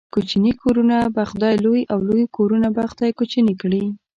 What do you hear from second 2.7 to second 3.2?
به خداى